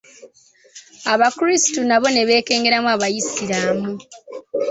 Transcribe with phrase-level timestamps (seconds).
[1.13, 3.91] Abakristu nabo ne beekengeranga Abaisiramu.